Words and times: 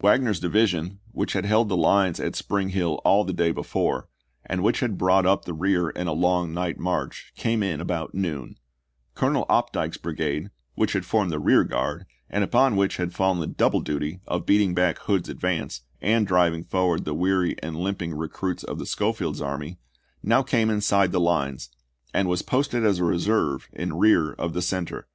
Wagner's 0.00 0.40
division, 0.40 0.98
which 1.12 1.34
had 1.34 1.44
held 1.44 1.68
the 1.68 1.76
lines 1.76 2.18
at 2.18 2.34
Spring 2.34 2.70
Hill 2.70 3.00
all 3.04 3.22
the 3.22 3.32
day 3.32 3.52
before, 3.52 4.08
and 4.44 4.60
which 4.60 4.80
had 4.80 4.98
brought 4.98 5.24
up 5.24 5.44
the 5.44 5.54
rear 5.54 5.90
in 5.90 6.08
a 6.08 6.12
long 6.12 6.52
night 6.52 6.80
march, 6.80 7.32
came 7.36 7.62
in 7.62 7.80
about 7.80 8.12
noon. 8.12 8.58
Colonel 9.14 9.46
Opdycke's 9.48 9.96
brigade, 9.96 10.50
which 10.74 10.94
had 10.94 11.04
formed 11.06 11.30
the 11.30 11.38
rear 11.38 11.62
guard, 11.62 12.06
and 12.28 12.42
upon 12.42 12.74
which 12.74 12.96
had 12.96 13.14
fallen 13.14 13.38
the 13.38 13.46
double 13.46 13.78
duty 13.80 14.18
of 14.26 14.46
beating 14.46 14.74
back 14.74 14.98
Hood's 15.02 15.28
advance, 15.28 15.82
and 16.00 16.26
driving 16.26 16.64
forward 16.64 17.04
the 17.04 17.14
weary 17.14 17.54
and 17.62 17.76
limp 17.76 18.02
ing 18.02 18.14
recruits 18.14 18.64
of 18.64 18.84
Schofield's 18.88 19.40
army, 19.40 19.78
now 20.24 20.42
came 20.42 20.70
inside 20.70 21.12
the 21.12 21.20
lines, 21.20 21.70
and 22.12 22.26
was 22.28 22.42
posted 22.42 22.84
as 22.84 22.98
a 22.98 23.04
reserve 23.04 23.68
in 23.72 23.96
rear 23.96 24.32
of 24.32 24.54
the 24.54 24.62
center. 24.62 25.06